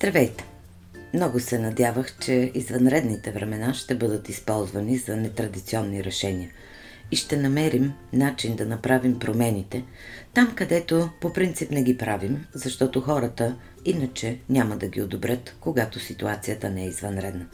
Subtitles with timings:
[0.00, 0.44] Здравейте!
[1.14, 6.50] Много се надявах, че извънредните времена ще бъдат използвани за нетрадиционни решения
[7.10, 9.84] и ще намерим начин да направим промените
[10.34, 16.00] там, където по принцип не ги правим, защото хората иначе няма да ги одобрят, когато
[16.00, 17.46] ситуацията не е извънредна.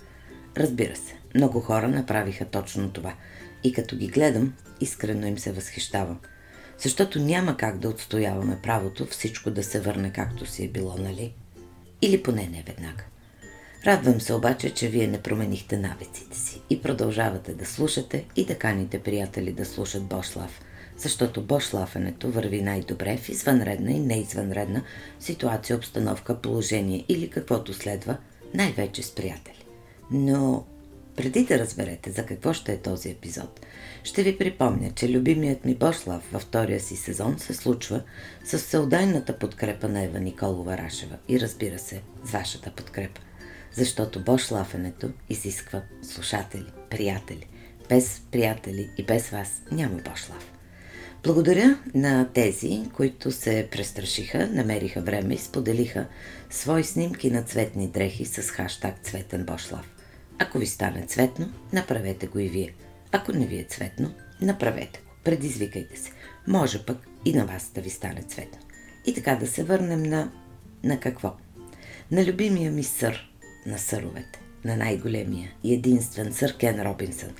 [0.56, 3.14] Разбира се, много хора направиха точно това
[3.64, 6.20] и като ги гледам, искрено им се възхищавам.
[6.78, 11.34] Защото няма как да отстояваме правото всичко да се върне както си е било, нали?
[12.02, 13.04] Или поне не веднага.
[13.86, 18.58] Радвам се обаче, че вие не променихте навиците си и продължавате да слушате и да
[18.58, 20.60] каните приятели да слушат Бошлав,
[20.96, 24.82] защото Бошлафенето върви най-добре в извънредна и неизвънредна
[25.20, 28.16] ситуация, обстановка, положение или каквото следва,
[28.54, 29.64] най-вече с приятели.
[30.10, 30.64] Но
[31.16, 33.66] преди да разберете за какво ще е този епизод,
[34.04, 38.02] ще ви припомня, че любимият ми Бошлав във втория си сезон се случва
[38.44, 43.20] с всеодайната подкрепа на Ева Николова Рашева и разбира се, с вашата подкрепа.
[43.72, 47.46] Защото Бошлафенето изисква слушатели, приятели.
[47.88, 50.52] Без приятели и без вас няма Бошлав.
[51.22, 56.06] Благодаря на тези, които се престрашиха, намериха време и споделиха
[56.50, 59.95] свои снимки на цветни дрехи с хаштаг Цветен Бошлав.
[60.38, 62.74] Ако ви стане цветно, направете го и вие.
[63.12, 65.10] Ако не ви е цветно, направете го.
[65.24, 66.10] Предизвикайте се.
[66.46, 68.58] Може пък и на вас да ви стане цветно.
[69.06, 70.32] И така да се върнем на...
[70.84, 71.36] на какво?
[72.10, 73.30] На любимия ми сър
[73.66, 74.40] на съровете.
[74.64, 77.30] На най-големия и единствен сър Кен Робинсън,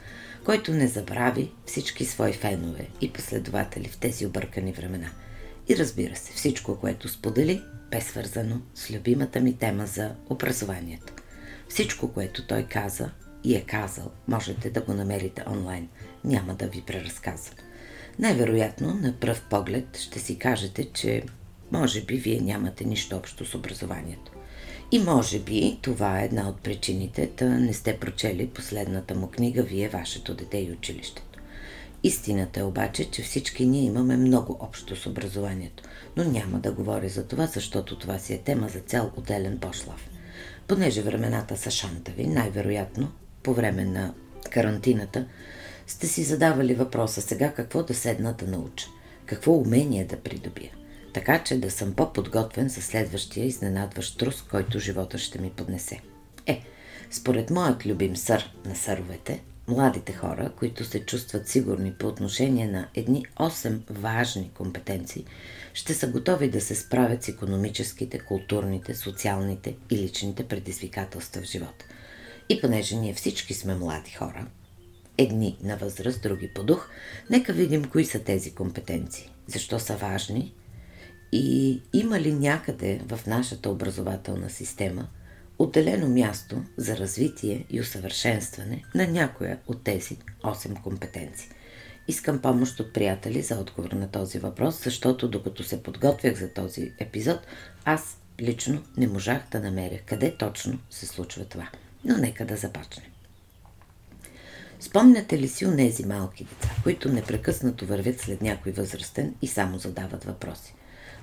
[0.44, 5.10] който не забрави всички свои фенове и последователи в тези объркани времена.
[5.68, 11.12] И разбира се, всичко, което сподели, бе свързано с любимата ми тема за образованието.
[11.68, 13.10] Всичко, което той каза
[13.44, 15.88] и е казал, можете да го намерите онлайн.
[16.24, 17.56] Няма да ви преразказвам.
[18.18, 21.22] Най-вероятно, на пръв поглед ще си кажете, че
[21.72, 24.32] може би вие нямате нищо общо с образованието.
[24.92, 29.62] И може би това е една от причините да не сте прочели последната му книга
[29.62, 31.22] Вие, вашето дете и училището.
[32.02, 35.82] Истината е обаче, че всички ние имаме много общо с образованието,
[36.16, 40.08] но няма да говоря за това, защото това си е тема за цял отделен пошлав.
[40.68, 43.12] Понеже времената са шантави, най-вероятно,
[43.42, 44.14] по време на
[44.50, 45.26] карантината,
[45.86, 48.86] сте си задавали въпроса сега какво да седна да науча,
[49.26, 50.72] какво умение да придобия,
[51.14, 56.00] така че да съм по-подготвен за следващия изненадващ трус, който живота ще ми поднесе.
[56.46, 56.62] Е,
[57.10, 62.88] според моят любим сър на съровете, младите хора, които се чувстват сигурни по отношение на
[62.94, 65.24] едни 8 важни компетенции,
[65.74, 71.84] ще са готови да се справят с економическите, културните, социалните и личните предизвикателства в живота.
[72.48, 74.46] И понеже ние всички сме млади хора,
[75.18, 76.88] едни на възраст, други по дух,
[77.30, 80.54] нека видим кои са тези компетенции, защо са важни
[81.32, 85.08] и има ли някъде в нашата образователна система
[85.58, 91.50] отделено място за развитие и усъвършенстване на някоя от тези 8 компетенции.
[92.08, 96.92] Искам помощ от приятели за отговор на този въпрос, защото докато се подготвях за този
[96.98, 97.40] епизод,
[97.84, 101.68] аз лично не можах да намеря къде точно се случва това.
[102.04, 103.06] Но нека да започнем.
[104.80, 109.78] Спомняте ли си у нези малки деца, които непрекъснато вървят след някой възрастен и само
[109.78, 110.74] задават въпроси?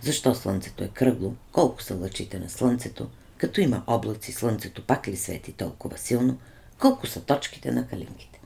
[0.01, 1.33] Защо слънцето е кръгло?
[1.51, 3.09] Колко са лъчите на слънцето?
[3.43, 6.37] Като има облаци, слънцето пак ли свети толкова силно?
[6.79, 8.39] Колко са точките на калинките?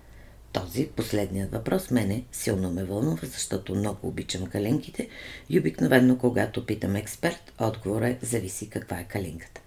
[0.51, 5.09] Този последният въпрос мене силно ме вълнува, защото много обичам калинките
[5.49, 9.61] и обикновено, когато питам експерт, отговор е зависи каква е калинката.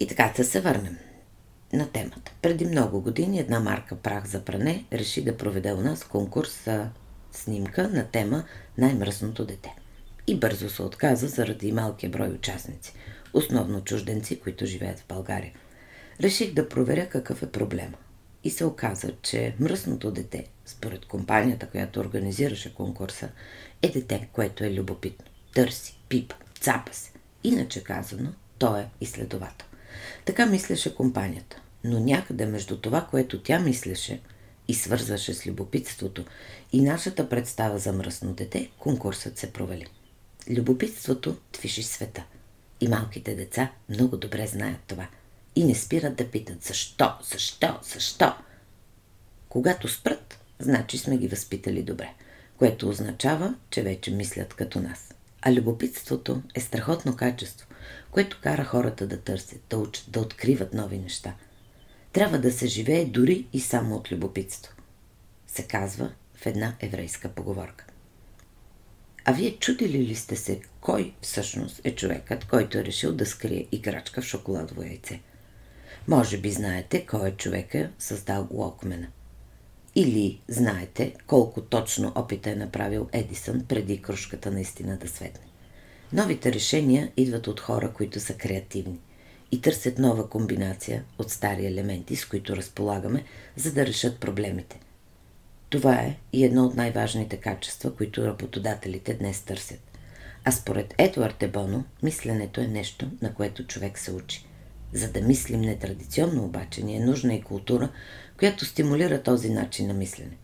[0.00, 0.98] И така да се върнем
[1.72, 2.32] на темата.
[2.42, 6.88] Преди много години една марка прах за пране реши да проведе у нас конкурс за
[7.32, 8.44] снимка на тема
[8.78, 9.74] Най-мръсното дете.
[10.26, 12.92] И бързо се отказа заради малкия брой участници,
[13.34, 15.52] основно чужденци, които живеят в България.
[16.20, 17.96] Реших да проверя какъв е проблема.
[18.44, 23.28] И се оказа, че мръсното дете, според компанията, която организираше конкурса,
[23.82, 25.24] е дете, което е любопитно.
[25.54, 27.12] Търси, пипа, цапа се.
[27.44, 29.66] Иначе казано, то е изследовател.
[30.24, 31.60] Така мислеше компанията.
[31.84, 34.20] Но някъде между това, което тя мислеше
[34.68, 36.24] и свързваше с любопитството
[36.72, 39.86] и нашата представа за мръсно дете, конкурсът се провали.
[40.50, 42.24] Любопитството твиши света.
[42.80, 45.08] И малките деца много добре знаят това.
[45.56, 48.34] И не спират да питат защо, защо, защо.
[49.48, 52.14] Когато спрат, значи сме ги възпитали добре,
[52.58, 55.14] което означава, че вече мислят като нас.
[55.42, 57.66] А любопитството е страхотно качество,
[58.10, 61.34] което кара хората да търсят, да учат, да откриват нови неща.
[62.12, 64.72] Трябва да се живее дори и само от любопитство.
[65.46, 67.86] Се казва в една еврейска поговорка.
[69.24, 73.66] А вие чудили ли сте се кой всъщност е човекът, който е решил да скрие
[73.72, 75.20] играчка в шоколадово яйце?
[76.08, 79.06] Може би знаете кой е човека, създал Локмена.
[79.94, 85.46] Или знаете колко точно опита е направил Едисън преди кружката наистина да светне.
[86.12, 89.00] Новите решения идват от хора, които са креативни
[89.52, 93.24] и търсят нова комбинация от стари елементи, с които разполагаме,
[93.56, 94.80] за да решат проблемите.
[95.74, 99.80] Това е и едно от най-важните качества, които работодателите днес търсят.
[100.44, 104.46] А според Едуард Ебоно, мисленето е нещо, на което човек се учи.
[104.92, 107.88] За да мислим нетрадиционно обаче, ни е нужна и култура,
[108.38, 110.36] която стимулира този начин на мислене.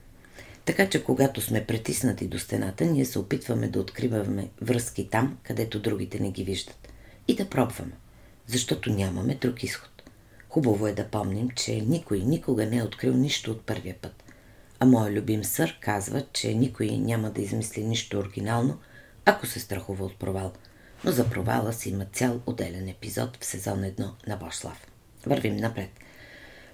[0.64, 5.80] Така че когато сме притиснати до стената, ние се опитваме да откриваме връзки там, където
[5.80, 6.92] другите не ги виждат.
[7.28, 7.92] И да пробваме,
[8.46, 10.02] защото нямаме друг изход.
[10.48, 14.24] Хубаво е да помним, че никой никога не е открил нищо от първия път.
[14.82, 18.78] А моят любим сър казва, че никой няма да измисли нищо оригинално,
[19.24, 20.52] ако се страхува от провал.
[21.04, 24.86] Но за провала си има цял отделен епизод в сезон 1 на Бошлав.
[25.26, 25.90] Вървим напред.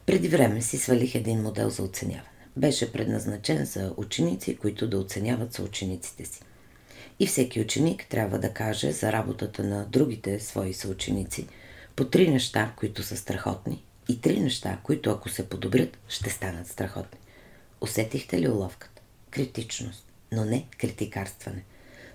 [0.06, 2.28] Преди време си свалих един модел за оценяване.
[2.56, 6.40] Беше предназначен за ученици, които да оценяват съучениците си.
[7.20, 11.46] И всеки ученик трябва да каже за работата на другите свои съученици
[11.96, 16.66] по три неща, които са страхотни и три неща, които ако се подобрят, ще станат
[16.66, 17.18] страхотни.
[17.80, 19.02] Усетихте ли уловката?
[19.30, 21.64] Критичност, но не критикарстване.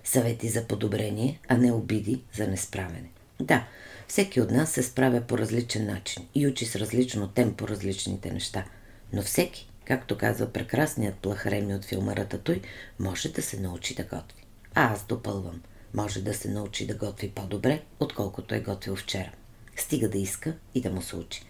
[0.04, 3.10] Съвети за подобрение, а не обиди за несправене.
[3.40, 3.66] Да,
[4.08, 8.64] всеки от нас се справя по различен начин и учи с различно темпо различните неща.
[9.12, 12.60] Но всеки, както казва прекрасният плахреми от филма Рататуй,
[12.98, 14.46] може да се научи да готви.
[14.74, 15.62] А аз допълвам.
[15.94, 19.30] Може да се научи да готви по-добре, отколкото е готвил вчера.
[19.76, 21.42] Стига да иска и да му се учи.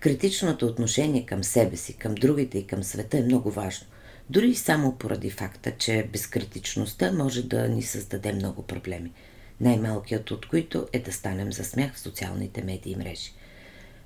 [0.00, 3.86] Критичното отношение към себе си, към другите и към света е много важно.
[4.30, 9.12] Дори и само поради факта, че безкритичността може да ни създаде много проблеми.
[9.60, 13.32] Най-малкият от които е да станем за смях в социалните медии и мрежи.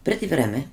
[0.04, 0.68] Преди време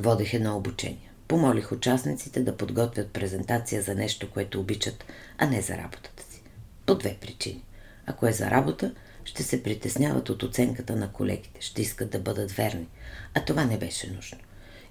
[0.00, 1.12] водех едно обучение.
[1.28, 5.04] Помолих участниците да подготвят презентация за нещо, което обичат,
[5.38, 6.42] а не за работата си.
[6.86, 7.64] По две причини.
[8.06, 12.52] Ако е за работа, ще се притесняват от оценката на колегите, ще искат да бъдат
[12.52, 12.88] верни,
[13.34, 14.38] а това не беше нужно.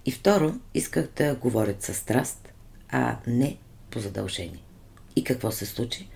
[0.06, 2.54] И второ, исках да говорят със страст,
[2.90, 3.58] а не
[3.90, 4.64] по задължение.
[5.16, 6.10] И какво се случи?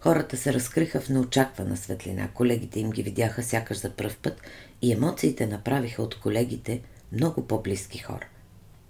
[0.00, 2.28] Хората се разкриха в неочаквана светлина.
[2.34, 4.40] Колегите им ги видяха сякаш за пръв път
[4.82, 6.82] и емоциите направиха от колегите
[7.12, 8.26] много по-близки хора.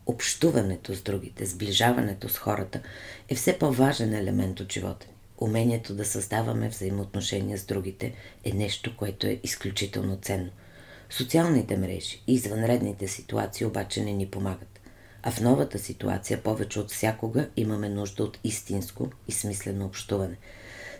[0.06, 2.81] Общуването с другите, сближаването с хората
[3.28, 5.06] е все по-важен елемент от живота.
[5.43, 10.50] Умението да създаваме взаимоотношения с другите е нещо, което е изключително ценно.
[11.11, 14.81] Социалните мрежи и извънредните ситуации обаче не ни помагат.
[15.23, 20.37] А в новата ситуация повече от всякога имаме нужда от истинско и смислено общуване.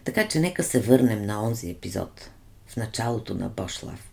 [0.05, 2.31] Така че нека се върнем на онзи епизод,
[2.67, 4.11] в началото на Бошлав,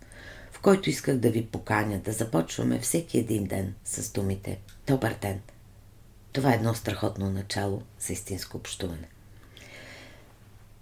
[0.51, 5.41] в който исках да ви поканя да започваме всеки един ден с думите Добър ден!
[6.33, 9.09] Това е едно страхотно начало за истинско общуване.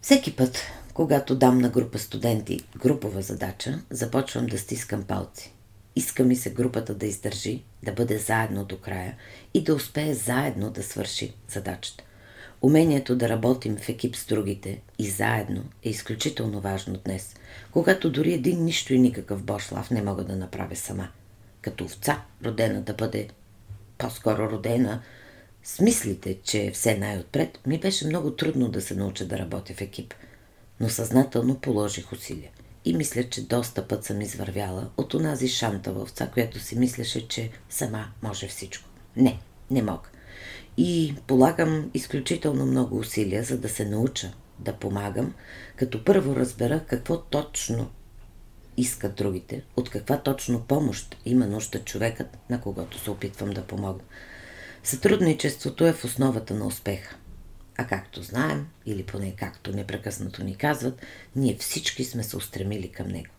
[0.01, 0.57] Всеки път,
[0.93, 5.53] когато дам на група студенти групова задача, започвам да стискам палци.
[5.95, 9.15] Иска ми се групата да издържи, да бъде заедно до края
[9.53, 12.03] и да успее заедно да свърши задачата.
[12.61, 17.35] Умението да работим в екип с другите и заедно е изключително важно днес,
[17.71, 21.07] когато дори един нищо и никакъв бошлав не мога да направя сама.
[21.61, 23.27] Като овца, родена да бъде
[23.97, 25.01] по-скоро родена,
[25.67, 29.73] с мислите, че е все най-отпред, ми беше много трудно да се науча да работя
[29.73, 30.13] в екип.
[30.79, 32.51] Но съзнателно положих усилия.
[32.85, 37.49] И мисля, че доста път съм извървяла от онази шантава овца, която си мислеше, че
[37.69, 38.89] сама може всичко.
[39.15, 39.39] Не,
[39.71, 40.09] не мога.
[40.77, 45.33] И полагам изключително много усилия, за да се науча да помагам,
[45.75, 47.89] като първо разбера какво точно
[48.77, 54.03] искат другите, от каква точно помощ има нужда човекът, на когото се опитвам да помогна.
[54.87, 57.15] Сътрудничеството е в основата на успеха.
[57.77, 61.01] А както знаем, или поне както непрекъснато ни казват,
[61.35, 63.33] ние всички сме се устремили към него.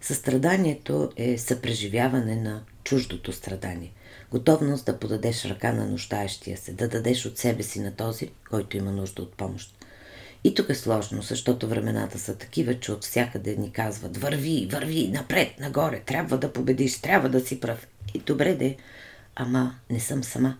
[0.00, 3.92] Състраданието е съпреживяване на чуждото страдание.
[4.30, 8.76] Готовност да подадеш ръка на нуждаещия се, да дадеш от себе си на този, който
[8.76, 9.84] има нужда от помощ.
[10.44, 15.08] И тук е сложно, защото времената са такива, че от всякъде ни казват върви, върви,
[15.08, 17.86] напред, нагоре, трябва да победиш, трябва да си прав.
[18.14, 18.76] И добре де,
[19.34, 20.56] ама не съм сама.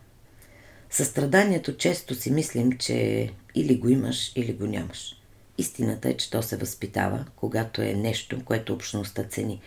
[0.96, 5.16] Състраданието често си мислим, че или го имаш, или го нямаш.
[5.58, 9.60] Истината е, че то се възпитава, когато е нещо, което общността цени.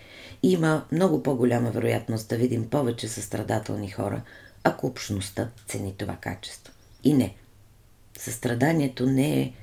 [0.43, 4.21] И има много по-голяма вероятност да видим повече състрадателни хора,
[4.63, 6.73] ако общността цени това качество.
[7.03, 7.35] И не.
[8.17, 9.53] Състраданието не е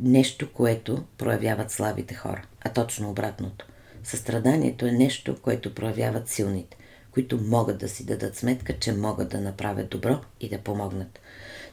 [0.00, 3.66] нещо, което проявяват слабите хора, а точно обратното.
[4.04, 6.76] Състраданието е нещо, което проявяват силните,
[7.12, 11.20] които могат да си дадат сметка, че могат да направят добро и да помогнат.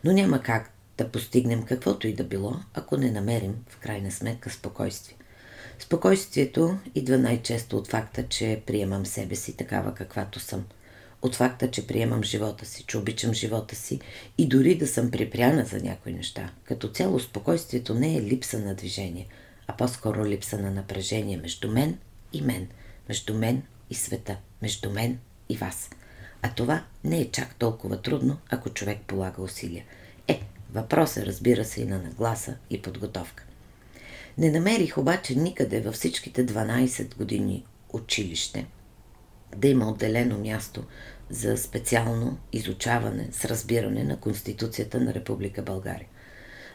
[0.03, 4.49] Но няма как да постигнем каквото и да било, ако не намерим в крайна сметка
[4.49, 5.17] спокойствие.
[5.79, 10.65] Спокойствието идва най-често от факта, че приемам себе си такава каквато съм.
[11.21, 13.99] От факта, че приемам живота си, че обичам живота си
[14.37, 16.51] и дори да съм припряна за някои неща.
[16.63, 19.27] Като цяло спокойствието не е липса на движение,
[19.67, 21.97] а по-скоро липса на напрежение между мен
[22.33, 22.67] и мен,
[23.09, 25.19] между мен и света, между мен
[25.49, 25.89] и вас.
[26.41, 29.83] А това не е чак толкова трудно, ако човек полага усилия.
[30.27, 30.41] Е,
[30.73, 33.45] въпрос е, разбира се, и на нагласа и подготовка.
[34.37, 38.65] Не намерих обаче никъде във всичките 12 години училище
[39.55, 40.83] да има отделено място
[41.29, 46.07] за специално изучаване с разбиране на Конституцията на Република България.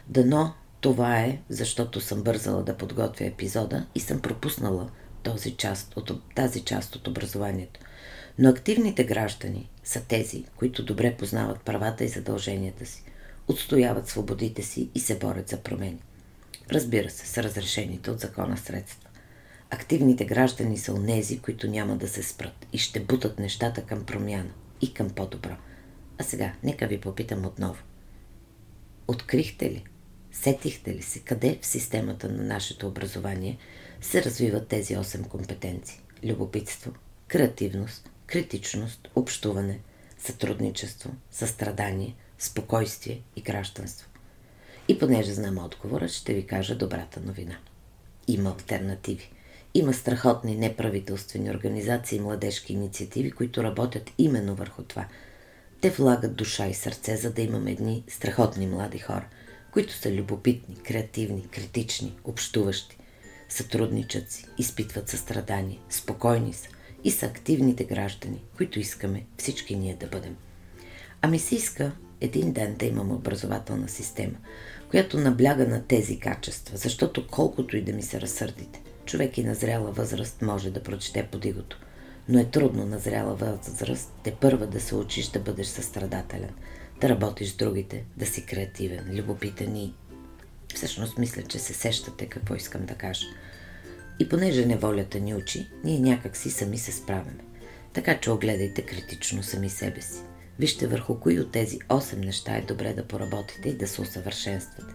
[0.07, 4.89] Дано това е, защото съм бързала да подготвя епизода и съм пропуснала
[5.23, 7.79] този част от, тази част от образованието.
[8.39, 13.03] Но активните граждани са тези, които добре познават правата и задълженията си,
[13.47, 15.99] отстояват свободите си и се борят за промени.
[16.71, 19.09] Разбира се, с разрешените от закона средства.
[19.69, 24.51] Активните граждани са онези, които няма да се спрат и ще бутат нещата към промяна
[24.81, 25.55] и към по-добро.
[26.17, 27.83] А сега, нека ви попитам отново.
[29.07, 29.83] Открихте ли,
[30.31, 33.57] сетихте ли се къде в системата на нашето образование
[34.01, 36.01] се развиват тези 8 компетенции?
[36.23, 36.91] Любопитство,
[37.27, 39.79] креативност, критичност, общуване,
[40.17, 44.09] сътрудничество, състрадание, спокойствие и гражданство.
[44.87, 47.57] И понеже знам отговора, ще ви кажа добрата новина.
[48.27, 49.31] Има альтернативи.
[49.73, 55.07] Има страхотни неправителствени организации и младежки инициативи, които работят именно върху това.
[55.81, 59.27] Те влагат душа и сърце, за да имаме едни страхотни млади хора,
[59.71, 62.97] които са любопитни, креативни, критични, общуващи,
[63.49, 66.69] сътрудничат си, изпитват състрадание, спокойни са
[67.05, 70.35] и са активните граждани, които искаме всички ние да бъдем.
[71.21, 74.35] Ами се иска един ден да имам образователна система,
[74.89, 79.55] която набляга на тези качества, защото колкото и да ми се разсърдите, човек и на
[79.55, 81.79] зряла възраст може да прочете подигото.
[82.29, 86.53] Но е трудно на зряла възраст те първа да се учиш да бъдеш състрадателен,
[87.01, 89.93] да работиш с другите, да си креативен, любопитен и...
[90.75, 93.25] Всъщност мисля, че се сещате какво искам да кажа.
[94.19, 97.43] И понеже неволята ни учи, ние някак си сами се справяме.
[97.93, 100.19] Така че огледайте критично сами себе си.
[100.59, 104.93] Вижте върху кои от тези 8 неща е добре да поработите и да се усъвършенствате.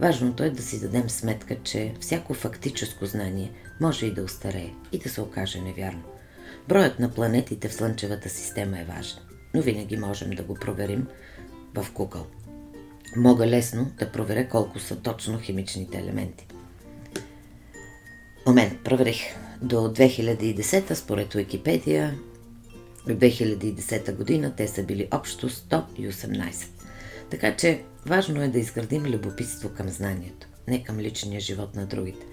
[0.00, 4.98] Важното е да си дадем сметка, че всяко фактическо знание може и да устарее и
[4.98, 6.02] да се окаже невярно.
[6.68, 9.18] Броят на планетите в Слънчевата система е важен,
[9.54, 11.06] но винаги можем да го проверим
[11.74, 12.24] в Google.
[13.16, 16.46] Мога лесно да проверя колко са точно химичните елементи.
[18.46, 19.18] Момент, проверих.
[19.62, 22.18] До 2010, според Википедия,
[23.06, 26.66] в 2010 година те са били общо 118.
[27.30, 32.26] Така че важно е да изградим любопитство към знанието, не към личния живот на другите.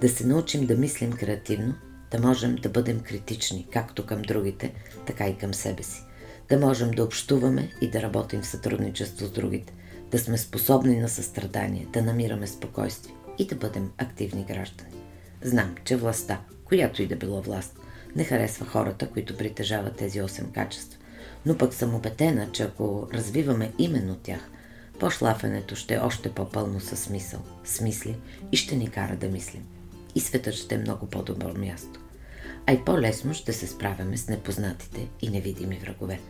[0.00, 1.74] Да се научим да мислим креативно,
[2.10, 4.72] да можем да бъдем критични както към другите,
[5.06, 6.00] така и към себе си.
[6.48, 9.72] Да можем да общуваме и да работим в сътрудничество с другите.
[10.10, 15.05] Да сме способни на състрадание, да намираме спокойствие и да бъдем активни граждани.
[15.42, 17.78] Знам, че властта, която и да било власт,
[18.16, 20.98] не харесва хората, които притежават тези 8 качества.
[21.46, 24.50] Но пък съм убедена, че ако развиваме именно тях,
[25.00, 28.16] пошлафенето ще е още по-пълно със смисъл, смисли
[28.52, 29.62] и ще ни кара да мислим.
[30.14, 32.00] И светът ще е много по-добро място.
[32.66, 36.20] А и по-лесно ще се справяме с непознатите и невидими врагове.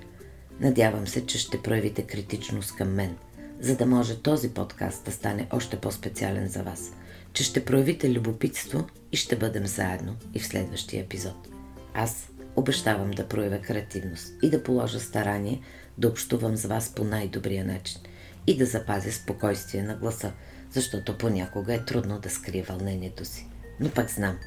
[0.61, 3.17] Надявам се, че ще проявите критичност към мен,
[3.61, 6.93] за да може този подкаст да стане още по-специален за вас,
[7.37, 11.49] че ще проявите любопитство и ще бъдем заедно и в следващия епизод.
[11.95, 15.61] Аз обещавам да проявя креативност и да положа старание
[15.99, 18.00] да общувам с вас по най-добрия начин
[18.47, 20.33] и да запазя спокойствие на гласа,
[20.71, 23.49] защото понякога е трудно да скрия вълнението си.
[23.81, 24.38] Но пък знам,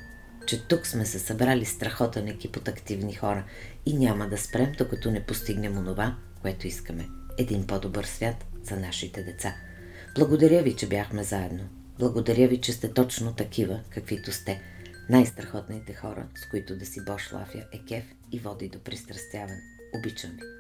[0.46, 3.46] че тук сме се събрали страхотен екип от активни хора
[3.86, 7.08] и няма да спрем, докато не постигнем онова, което искаме.
[7.38, 9.56] Един по-добър свят за нашите деца.
[10.16, 11.79] Благодаря ви, че бяхме заедно.
[12.00, 14.62] Благодаря ви, че сте точно такива, каквито сте–
[15.10, 19.62] най-страхотните хора, с които да си Бош Лафя е кеф и води до пристрастяване.
[19.98, 20.59] Обичам ви!